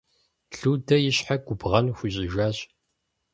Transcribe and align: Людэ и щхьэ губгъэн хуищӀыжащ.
Людэ 0.59 0.97
и 1.09 1.11
щхьэ 1.15 1.35
губгъэн 1.45 1.87
хуищӀыжащ. 1.97 2.57